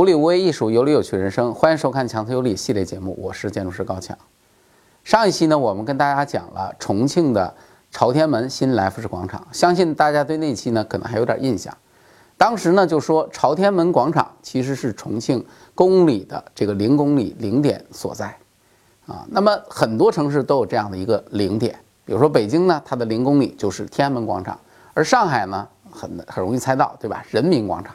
[0.00, 1.54] 无理无为艺术，有理有趣人生。
[1.54, 4.16] 欢迎收看《强词有理》系列节目，我是建筑师高强。
[5.04, 7.54] 上一期呢，我们跟大家讲了重庆的
[7.90, 11.76] 朝天门新来福士广场，相信大家对那期呢可能还有点印象。
[12.38, 15.44] 当时呢就说朝天门广场其实是重庆
[15.74, 18.34] 公里的这个零公里零点所在
[19.04, 19.26] 啊。
[19.28, 24.58] 那么很多城市都有这样的一个零点，比如说北京呢，它的零公里就是天安门广场，
[24.94, 27.22] 而上海呢很很容易猜到，对吧？
[27.28, 27.94] 人民广场。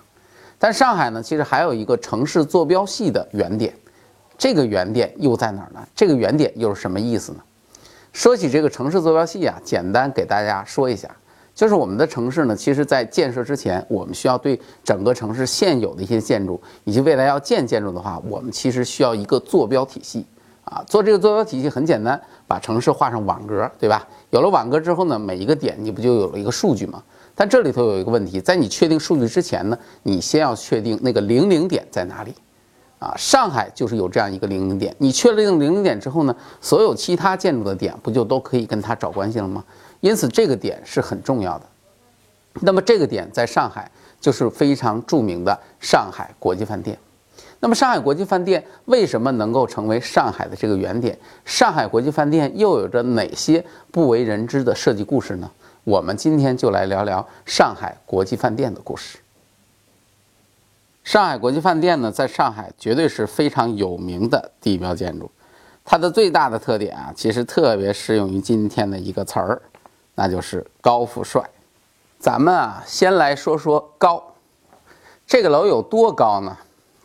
[0.66, 3.72] 但上海呢，其实还有一个城市坐标系的原点，
[4.36, 5.88] 这个原点又在哪儿呢？
[5.94, 7.38] 这个原点又是什么意思呢？
[8.12, 11.08] 说起这个城市坐标系啊，简单给大家说一下，
[11.54, 20.26] 就是我们的城市呢，其实在建设之前，我们需要对整个城市现有的一些建筑以及未来要建建筑的话，我们其实需要一个坐标体系
[20.66, 20.84] 啊。
[20.86, 24.06] 做这个坐标体系很简单，把城市画上网格，对吧？
[24.32, 27.02] 有了网格之后呢，每一个点你不就有了一个数据吗？
[27.34, 32.34] 但这里头有一个问题，在你确定数据之前呢，你先要确定那个零零点在哪里，
[33.00, 34.96] 啊，上海就是有这样一个零零点。
[35.00, 39.64] 你确定零零点之后呢，所有其他建筑的点不就都可以跟它找关系了吗？
[40.00, 41.66] 因此这个点是很重要的。
[42.62, 43.92] 那么这个点在上海
[44.22, 46.98] 就是非常著名的上海国际饭店。
[47.66, 51.18] 那么上海国际饭店为什么能够成为上海的这个原点？
[51.46, 55.50] 上海国际饭店又有着哪些不为人知的设计故事呢？
[55.84, 59.18] 我们今天就来聊聊上海国际饭店的故事。
[61.04, 65.32] 上海国际饭店呢，在上海绝对是非常有名的地标建筑。
[65.84, 69.60] 它的最大的特点啊，其实特别适用于今天的一个词儿，
[70.14, 71.42] 那就是高富帅。
[72.20, 74.24] 咱们啊，先来说说高。
[75.26, 76.56] 这个楼有多高呢？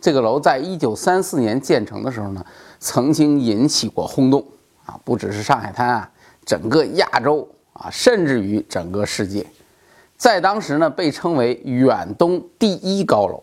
[0.01, 2.45] 这个楼在一九三四年建成的时候呢，
[2.79, 4.45] 曾经引起过轰动
[4.87, 6.11] 啊，不只是上海滩啊，
[6.45, 7.49] 整个亚洲。
[7.73, 9.47] 啊，甚至于整个世界，
[10.19, 13.43] 在当时呢，被称为远东第一高楼，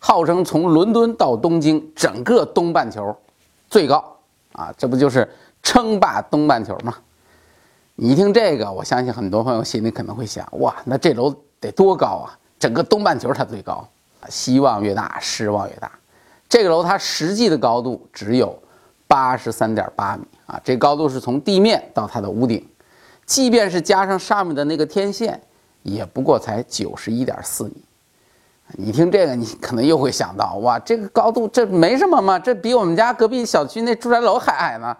[0.00, 3.16] 号称从伦敦到东京整个东半球
[3.70, 4.04] 最高
[4.50, 5.30] 啊，这不就是
[5.62, 6.96] 称霸东半球吗？
[7.94, 12.36] 你一听这个，我相信很多朋友心里可能会想：哇，那这楼得多高啊？
[12.58, 13.88] 整个东半球它最高，
[14.28, 15.90] 希望越大，失望越大。
[16.48, 18.56] 这个楼它实际的高度只有
[19.06, 22.66] 八十三点八米啊，这高度是从地面到它的屋顶。
[23.24, 25.40] 即便是加上上面的那个天线，
[25.82, 27.74] 也不过才九十一点四米。
[28.74, 34.96] 你听这个，你可能又会想到，哇，这个高度这没什么嘛，这比我们家隔壁小区那住宅楼还矮呢。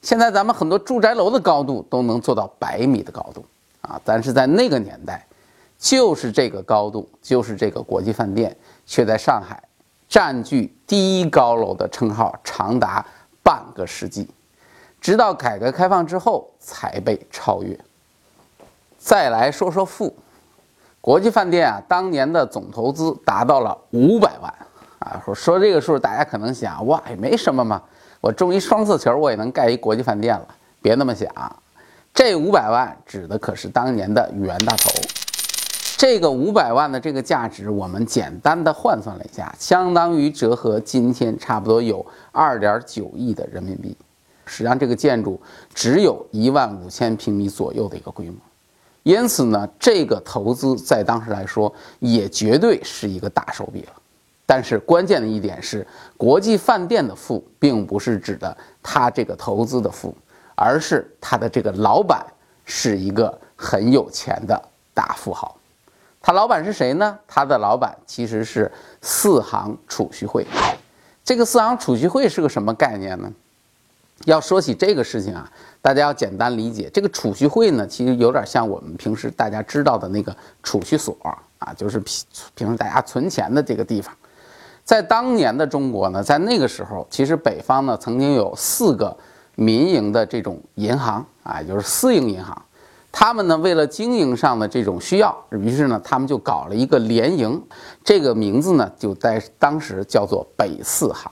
[0.00, 3.44] 现在咱们很多住宅楼的高度都能做到百米的高度
[3.82, 5.24] 啊，但是在那个年代，
[5.82, 8.56] 就是这个高度，就是这个国际饭店，
[8.86, 9.60] 却在上海
[10.08, 13.04] 占据第一高楼的称号长达
[13.42, 14.30] 半个世纪。
[15.00, 17.76] 直到改革开放之后才被超越。
[18.96, 20.14] 再来说说富，
[21.00, 24.54] 国际饭店啊，当年的总投资达到了五百万
[25.00, 25.20] 啊。
[25.24, 27.82] 说说这个数，大家可能想，哇，也没什么嘛，
[28.20, 30.46] 我中一双色球，我也能盖一国际饭店了。
[30.80, 31.28] 别那么想，
[32.14, 34.88] 这五百万指的可是当年的袁大头。
[36.02, 43.96] 这个五百万的这个价值，我们简单的换算了一下，相当于折合今天差不多有二点九亿的人民币。
[44.44, 45.40] 实际上，这个建筑
[45.72, 48.34] 只有一万五千平米左右的一个规模，
[49.04, 53.92] 因此呢，这个投资在当时来说也绝对是一个大手笔了。
[54.44, 55.86] 但是关键的一点是，
[56.16, 60.12] 国际饭店的富并不是指的他这个投资的富，
[60.56, 62.26] 而是他的这个老板
[62.64, 64.60] 是一个很有钱的
[64.92, 65.56] 大富豪。
[66.22, 67.18] 他老板是谁呢？
[67.26, 70.46] 他的老板其实是四行储蓄会。
[71.24, 73.30] 这个四行储蓄会是个什么概念呢？
[74.26, 75.50] 要说起这个事情啊，
[75.80, 81.16] 大家要简单理解，这个储蓄会呢，其实有点像我们平时大家知道的那个储蓄所
[81.58, 82.24] 啊，就是平
[82.54, 84.14] 平时大家存钱的这个地方。
[84.84, 89.16] 在当年的中国呢，在那个时候，其实北方呢曾经有四个
[89.56, 92.62] 民营的这种银行啊，就是私营银行，
[93.12, 97.62] 他们呢为了经营上的这种需要，于是呢他们就搞了一个联营，
[98.02, 101.30] 这个名字呢就在当时叫做北四行。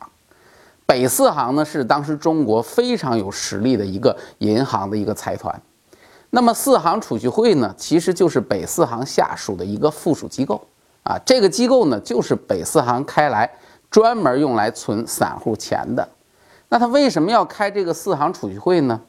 [0.85, 5.61] 北四行呢是当时中国非常有实力的一个银行的一个财团，
[6.29, 10.61] 那么四行储蓄会呢其实就是北四行下属的一个附属机构
[11.03, 13.51] 啊，这个机构呢就是北四行开来
[13.91, 16.07] 专门用来存散户钱的。
[16.69, 19.01] 那他为什么要开这个四行储蓄会呢？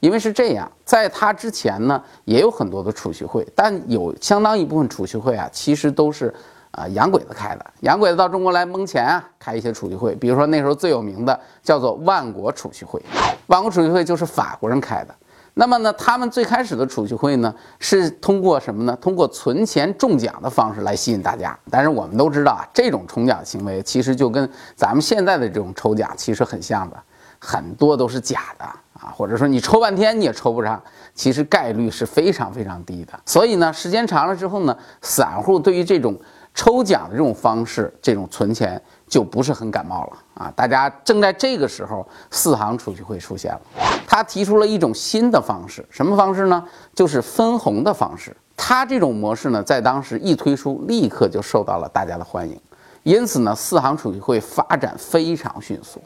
[0.00, 6.34] 因为是这样，在他之前呢也有很多的储蓄会，但有相当一部分储蓄会啊其实都是。
[6.70, 13.02] 啊，洋鬼子开的，洋鬼子到中国来蒙钱啊，开一些储蓄会，比如说那时候最有名的叫做万国储蓄会，
[13.46, 15.14] 万国储蓄会就是法国人开的。
[15.54, 18.96] 那么呢，他们最开始的储蓄会呢，是通过什么呢？
[19.00, 21.58] 通过存钱中奖的方式来吸引大家。
[21.70, 26.96] 但是我们都知道啊，这种中奖行为其实就跟咱们现在的这种抽奖其实很像的，
[27.40, 28.64] 很多都是假的
[29.00, 30.82] 啊，或者说你抽半天你也抽不上，
[31.14, 33.12] 其实概率是非常非常低的。
[33.24, 36.18] 所以呢，时间长了之后呢，散户对于这种
[36.54, 38.80] 抽奖的这种方式，这种存钱。
[39.08, 40.52] 就不是很感冒了啊！
[40.54, 43.60] 大家正在这个时候，四行储蓄会出现了。
[44.06, 46.62] 他提出了一种新的方式，什么方式呢？
[46.94, 48.36] 就是分红的方式。
[48.54, 52.60] 他这种模式呢，在当时一推出，立刻就受到了大家的欢迎。
[53.02, 56.02] 因此呢，四行储蓄会发展非常迅速。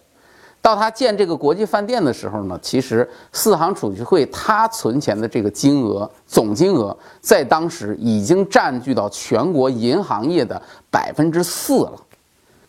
[0.62, 11.92] 到他建这个国际饭店的时候呢，其实四行储蓄会他存钱的这个金额总金额，在当时已经占据到全国银行业的百分之四了。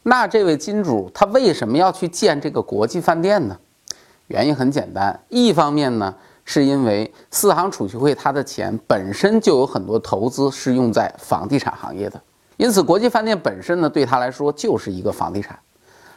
[0.02, 3.56] 那这位金主他为什么要去建这个国际饭店呢？
[4.28, 12.20] 原因很简单，一方面呢，是因为四行储蓄会它的钱本身就有很多投资是用在房地产行业的，
[12.58, 15.60] 因此国际饭店本身呢，对他来说就是一个房地产。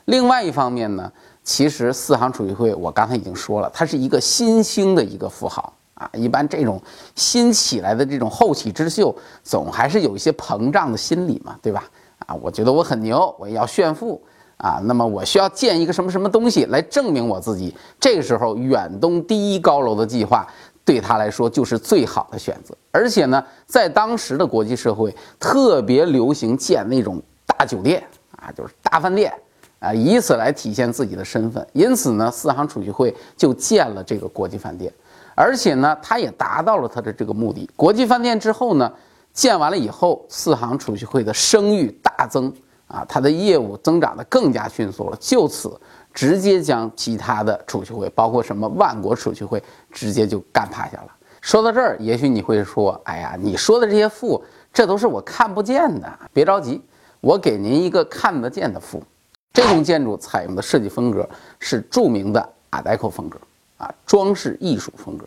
[0.06, 1.12] 另外一方面呢，
[1.47, 6.83] 其实四行储蓄会我刚才已经说了，它是一个新兴的一个富豪啊，一般这种
[7.15, 9.15] 新起来的这种后起之秀，
[9.45, 11.85] 总还是有一些膨胀的心理嘛，对吧？
[12.27, 14.21] 啊，我觉得我很牛，我也要炫富
[14.57, 14.81] 啊。
[14.83, 17.73] 那么我需要建一个什么什么东西来证明我自己。
[18.01, 20.45] 这个时候，远东第一高楼的计划
[20.85, 22.77] 对他来说就是最好的选择。
[22.91, 28.03] 而且呢，在当时的国际社会，特别流行建那种大酒店
[28.33, 29.33] 啊，就是大饭店
[29.78, 31.67] 啊，以此来体现自己的身份。
[31.73, 34.93] 因此呢，四行储蓄会就建了这个国际饭店，
[35.34, 37.69] 而且呢，他也达到了他的这个目的。
[37.76, 38.93] 国际饭店之后呢？
[39.32, 42.50] 建完了以后，四行储蓄会的声誉大增
[42.87, 45.17] 啊，它的业务增长的更加迅速了。
[45.20, 45.78] 就此，
[46.14, 49.62] 直接将其他的储蓄会，包括什么万国储蓄会，
[49.93, 51.08] 直接就干趴下了。
[51.43, 54.43] 说到这儿，也许你会说：“哎呀，你说的这些富，
[54.73, 56.81] 这都是我看不见的。”别着急，
[57.20, 59.02] 我给您一个看得见的富。
[59.53, 61.29] 这栋建筑采用的设计风格
[61.59, 63.39] 是著名的阿黛克风格
[63.79, 65.27] 啊，装饰艺术风格。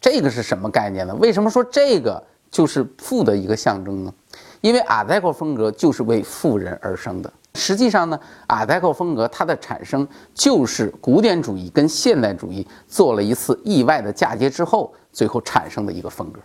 [0.00, 1.14] 这个是什么概念呢？
[1.16, 2.22] 为什么说这个？
[2.50, 4.12] 就是富的一个象征呢，
[4.60, 7.32] 因为阿黛克风格就是为富人而生的。
[7.54, 8.18] 实际上呢，
[8.48, 10.04] 阿黛克风格它的产生
[10.34, 16.40] 就是古典主义跟现代主义做了一次意外的嫁接之后，最后产生的一个风格。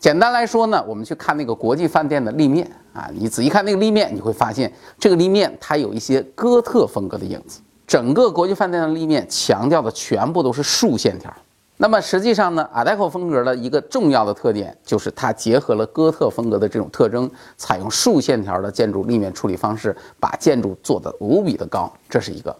[0.00, 7.60] 简单来说呢，我们去看那个国际饭店的立面啊，你仔细看那个立面，你会发现这个立面它有一些哥特风格的影子。
[7.86, 11.30] 整个国际饭店的立面强调的全部都是竖线条。
[11.76, 22.56] 那么实际上呢，阿黛克风格的一个重要的特点就是它结合了哥特风格的这种特征，采用竖线条的建筑立面处理方式，把建筑做得无比的高，这是一个。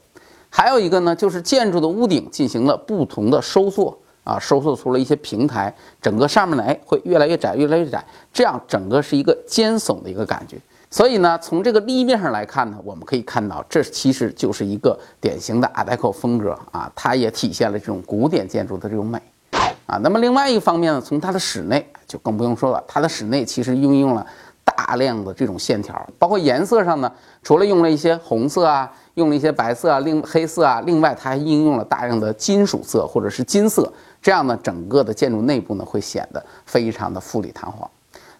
[0.51, 10.56] 还有一个呢，就是建筑的屋顶进行了不同的收缩啊，收缩出了一些平台，整个上面呢，哎，会越来越窄，越来越窄，这样整个是一个尖耸的一个感觉。
[10.93, 19.20] 所以呢，从这个立面上来看呢，我们可以看到，这其实就是一个典型的阿黛克风格啊，它也体现了这种古典建筑的这种美
[19.87, 19.99] 啊。
[20.02, 24.26] 那么另外一方面呢，从它的室内就更不用说了，它的室内其实运用了
[24.64, 27.12] 大量的这种线条，包括颜色上呢，
[27.44, 37.88] 除了用了一些红色啊，用了一些白色啊，另黑色啊，另外它还应用了大量的金属色或者是金色，这样呢，整个的建筑内部呢会显得非常的富丽堂皇。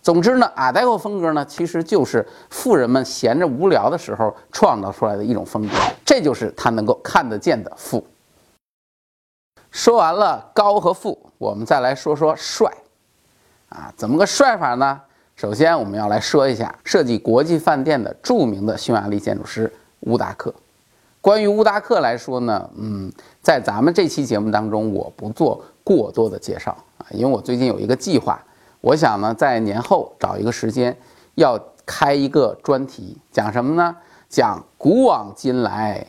[0.03, 8.05] 总之呢，阿黛克风格呢，其实就是富人们闲着无聊的时候创造出来的一种风格，这就是他能够看得见的富。
[9.71, 12.69] 说完了高和富，我们再来说说帅，
[13.69, 15.01] 啊，怎么个帅法呢？
[15.37, 20.53] 首先我们要来说一下设计国际饭店的著名的匈牙利建筑师乌达克。
[21.21, 23.13] 关于乌达克来说呢，嗯，
[23.43, 28.43] 在咱们这期节目当中，我不做过多的介绍啊，因为我最近有一个计划。
[28.81, 30.97] 我想呢，在年后找一个时间，
[31.35, 33.95] 要开一个专题，讲什么呢？
[34.31, 36.07] 讲古往今来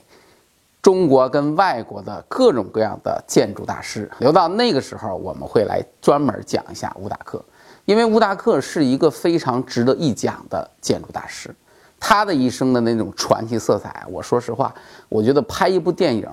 [0.82, 4.10] 中国跟外国的各种各样的建筑大师。
[4.20, 7.44] 留到那个时候，我们会来专门讲一下乌达克，
[7.84, 11.54] 因为乌达克是一个非常值得一讲的建筑大师，
[12.02, 14.76] 他的一生的那种传奇色彩，我说实话，
[15.08, 16.28] 我觉得拍一部电影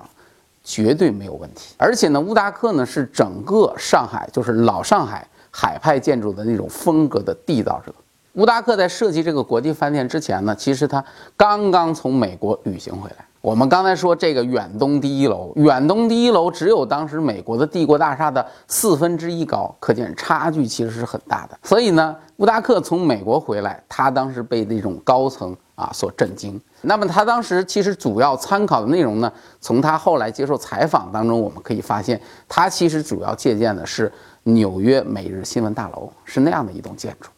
[0.61, 1.75] 绝对没有问题。
[1.77, 5.25] 而且呢，乌达克呢是整个上海，就是老上海。
[5.51, 7.91] 海派建筑的那种风格的缔造者，
[8.33, 11.03] 乌达克在设计这个国际饭店之前呢，其实他
[11.35, 13.25] 刚刚从美国旅行回来。
[13.41, 21.57] 我们刚才说这个远东第一楼，远东第一楼只有当时美国的帝国大厦的四分之一高，可见差距其实是很大的。
[21.63, 26.59] 所以呢，乌达克从美国回来，他当时被那种高层啊所震惊。
[26.81, 29.31] 那么他当时其实主要参考的内容呢，
[29.61, 32.19] 从他后来接受采访当中，我们可以发现，
[32.49, 34.11] 他其实主要借鉴的是
[34.43, 37.29] 纽约每日新闻大楼，是那样的一栋建筑。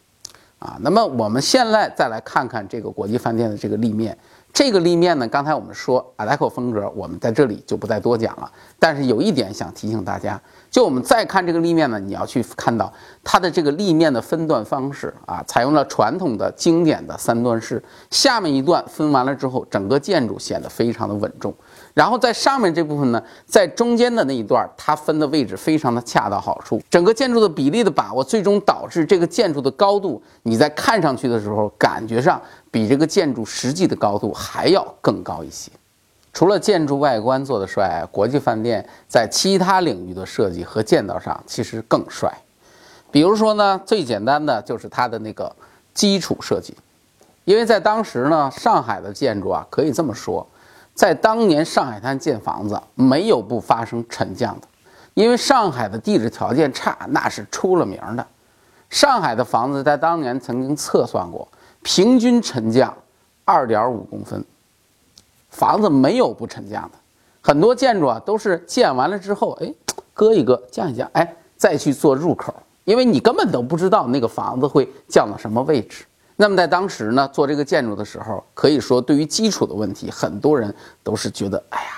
[0.57, 4.17] 啊，那么我们现在再来看看这个国际饭店的这个立面。
[4.53, 8.51] 这个立面呢，刚才我们说 Art Deco 风格，我们在这里就不再多讲了。
[8.77, 10.39] 但是有一点想提醒大家，
[10.69, 12.91] 就我们再看这个立面呢，你要去看到
[13.23, 17.81] 它的这个立面的分段方式啊，采用了传统的经典的三段式。
[18.09, 21.53] 下面一段分完了之后，整个建筑显得非常的稳重。
[21.93, 35.69] 然后在上面这部分呢，在中间的那一段，它分的位置非常的恰到好处，整个建筑的比例的把握，最终导致这个建筑的高度，你在看上去的时候，感觉上比这个建筑实际的高度还要更高一些。
[36.33, 42.31] 除了建筑外观做的帅，国际饭店在其他领域的设计和建造上其实更帅。
[43.11, 45.53] 比如说呢，最简单的就是它的那个
[45.93, 46.73] 基础设计，
[47.43, 50.47] 因为在当时呢，上海的建筑啊，可以这么说。
[50.93, 54.67] 在当年上海滩建房子，没有不发生沉降的，
[55.13, 58.25] 因为上海的地质条件差，那是出了名的。
[58.89, 61.47] 上海的房子在当年曾经测算过，
[61.81, 62.93] 平均沉降
[63.45, 64.43] 二点五公分，
[65.49, 66.91] 房子没有不沉降的。
[67.39, 69.73] 很多建筑啊，都是建完了之后，哎，
[70.13, 76.05] 搁一搁，降一降，哎，再去做入口，因为你根本都不知道那个房子会降到什么位置。
[76.35, 80.73] 那么在当时呢，做这个建筑的时候，可以说对于基础的问题，很多人
[81.03, 81.89] 都是觉得，哎呀，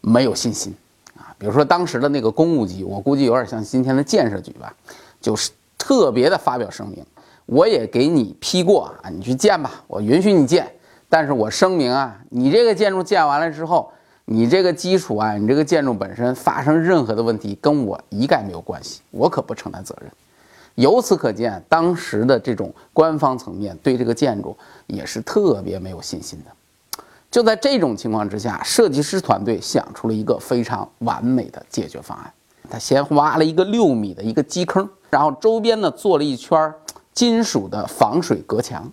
[0.00, 0.74] 没有信心
[1.16, 1.34] 啊。
[1.38, 4.74] 比如说当时的那个公务局，我估计有点像今天的建设局吧，
[5.20, 7.04] 就是特别的发表声明，
[7.44, 10.66] 我也给你批过啊，你去建吧，我允许你建，
[11.10, 13.92] 但是我声明啊，你这个建筑建完了之后，
[14.24, 20.10] 你这个基础啊，你这个建筑本身发生任何的问题，跟我一概没有关系，我可不承担责任。
[20.76, 26.50] 由此可见，当时的这种官方层面对这个建筑也是特别没有信心的。
[27.30, 32.32] 就在这种情况之下，设计师团队想出了一个非常完美的解决方案。
[32.68, 36.72] 他先挖了一个六米的一个基坑，然后周边呢做了一圈
[37.12, 38.90] 金属的防水隔墙，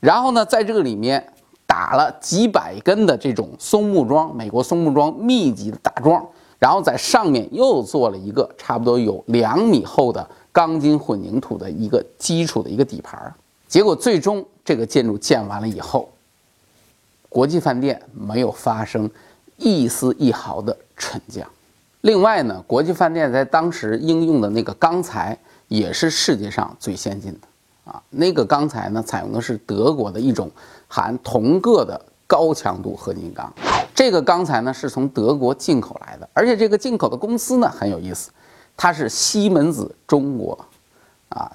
[0.00, 1.32] 然后呢在这个里面
[1.66, 6.24] 打了几百根的这种松木桩，美国松木桩密集的打桩，
[6.58, 10.28] 然后在上面又做了一个差不多有两米厚的。
[10.52, 13.34] 钢筋混凝土的一个基础的一个底盘，
[13.66, 16.12] 结果最终这个建筑建完了以后，
[17.28, 19.10] 国际饭店没有发生
[19.56, 21.48] 一丝一毫的沉降。
[22.02, 30.50] 另外呢，国际饭店在当时应用的那个钢材也是世界上最先进的啊，那个钢材呢采用的是德国的一种
[30.86, 33.50] 含铜铬的高强度合金钢，
[33.94, 38.30] 这个钢材呢是从德国进口来的，而且这个进口的公司呢很有意思。
[38.76, 40.58] 它是西门子中国，
[41.28, 41.50] 啊，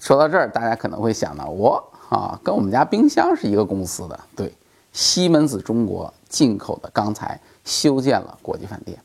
[0.00, 4.20] 说到这儿，大家可能会想到我啊，跟我们家冰箱是一个公司的。
[4.34, 4.52] 对，
[4.92, 8.98] 西门子中国进口的钢材修建了国际饭店，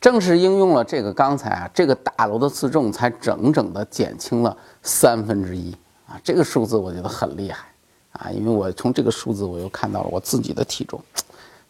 [0.00, 5.72] 正是应用了这个钢材啊，这个大楼的自重才整整的减轻了三分之一
[6.06, 7.66] 啊，这个数字我觉得很厉害
[8.12, 11.00] 啊，因为我从这个数字我又看到了我自己的体重，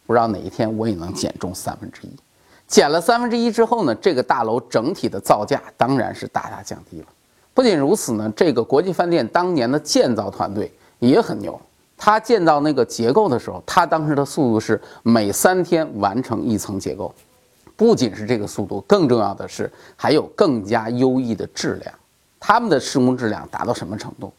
[0.07, 2.11] 不知道哪一天我也能减重三分之一。
[2.67, 7.07] 减了三分之一之后呢，这个大楼整体的造价当然是大大降低了。
[7.55, 11.59] 不仅如此呢，这个国际饭店当年的建造团队也很牛。
[11.97, 17.15] 他建造那个结构的时候，他当时的速度是每三天完成一层结构。
[17.77, 21.95] 不仅是这个速度，更重要的是还有更加优异的质量。
[22.39, 24.33] 他们的施工质量达到什么程度？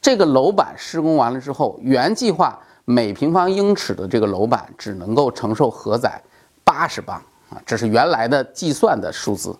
[0.00, 6.22] 这个楼板施工完了之后，原计划每平方英尺的这个楼板只能够承受荷载
[6.62, 7.20] 八十磅。
[7.64, 9.54] 这是原来的计算的数字，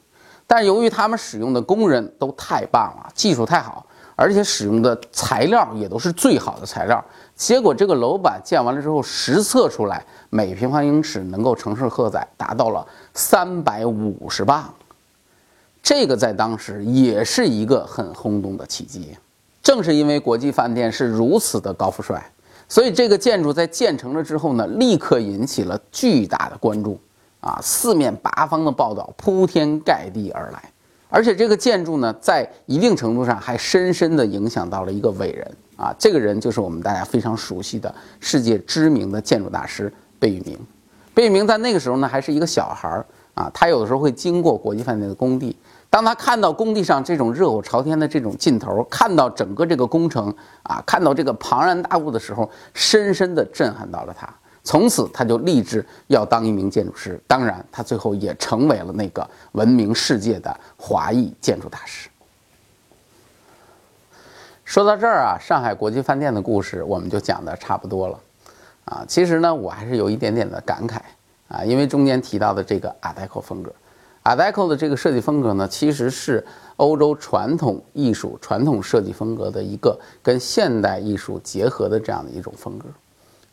[0.47, 3.85] 但由于他们使用的工人都太棒了，技术太好，
[4.17, 14.73] 而且使用的材料也都是最好的材料，结果这个楼板建完了之后，实测出来每平方英尺能够承受荷载达到了三百五十磅，
[15.83, 19.17] 这个在当时也是一个很轰动的奇迹。
[19.63, 22.23] 正是因为国际饭店是如此的高富帅，
[22.69, 27.01] 所以这个建筑在建成了之后呢，立刻引起了巨大的关注。
[27.45, 30.73] 啊，四面八方的报道铺天盖地而来，
[31.11, 40.59] 而且这个建筑呢，在一定程度上还深深地影响到了一个伟人啊，这个人就是我们大家非常熟悉的世界知名的建筑大师贝聿铭。
[41.13, 45.55] 贝聿铭在那个时候呢，还是一个小孩儿啊，他有的时候会经过国际饭店的工地，
[45.91, 54.33] 当他看到工地上这种热火朝天的这种劲头，看到整个这个工程啊，看到这个庞然大物的时候，深深地震撼到了他。
[54.65, 57.21] 从此，他就立志要当一名建筑师。
[57.29, 62.09] 当然，他最后也成为了那个闻名世界的华裔建筑大师。
[64.65, 68.19] 说到这儿啊，上海国际饭店的故事我们就讲的差不多了。
[68.87, 70.99] 啊，其实呢，我还是有一点点的感慨
[71.49, 73.71] 啊，因为中间提到的这个 Art Deco 风格
[74.25, 76.45] ，Art Deco 的这个设计风格呢，其实是
[76.77, 82.87] 欧洲传统艺术、传统设计风格的一个跟现代艺术结合的这样的一种风格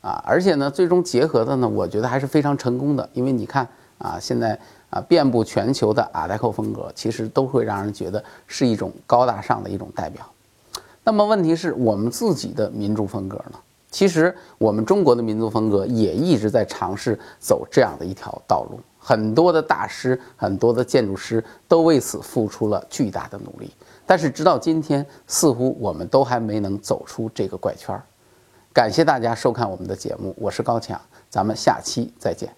[0.01, 3.67] 啊，而且呢，最终结合的呢，我觉得还是非常成功的，因为你看
[3.98, 10.25] 啊，现在啊，遍布全球的 Art Deco 风格，其实都会让人觉得是一种高大上的一种代表。
[11.03, 13.60] 那么问题是我们自己的民族风格呢？
[13.91, 23.70] 其实我们中国的民族风格也一直在尝试走这样的一条道路，很多的大师、很多的建筑师都为此付出了巨大的努力。
[24.05, 28.01] 但是直到今天，似乎我们都还没能走出这个怪圈儿。
[28.73, 30.99] 感谢大家收看我们的节目，我是高强，
[31.29, 32.49] 咱们下期再见。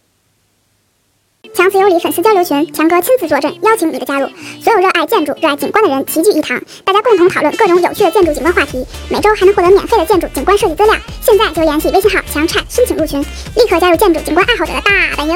[1.55, 4.27] 强子有理粉丝交流群，强哥亲自坐镇，邀请你的加入。
[4.62, 8.86] 所有热爱建筑、热爱景观的人齐聚一堂，大家共同讨论各种有趣的建筑景观话题。
[9.10, 10.96] 每周还能获得免费的建筑景观设计资料。
[11.22, 13.20] 现在就联系微信号“强拆”申请入群，
[13.55, 15.36] 立刻加入建筑景观爱好者的大本营。